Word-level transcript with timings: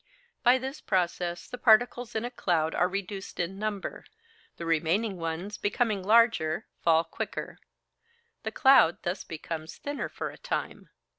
By 0.41 0.57
this 0.57 0.81
process 0.81 1.47
the 1.47 1.59
particles 1.59 2.15
in 2.15 2.25
a 2.25 2.31
cloud 2.31 2.73
are 2.73 2.87
reduced 2.87 3.39
in 3.39 3.59
number; 3.59 4.05
the 4.57 4.65
remaining 4.65 5.17
ones, 5.17 5.59
becoming 5.59 6.01
larger, 6.01 6.65
fall 6.79 7.03
quicker. 7.03 7.59
The 8.41 8.51
cloud 8.51 9.03
thus 9.03 9.23
becomes 9.23 9.77
thinner 9.77 10.09
for 10.09 10.31
a 10.31 10.39
time. 10.39 10.89